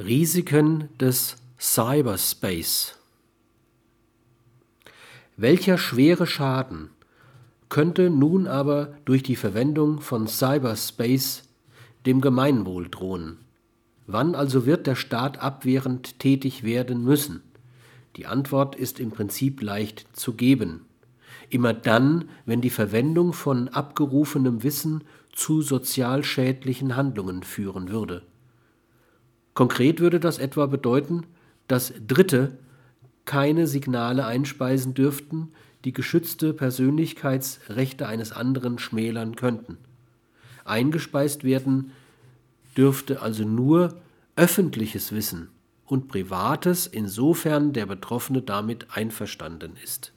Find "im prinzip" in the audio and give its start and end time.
18.98-19.62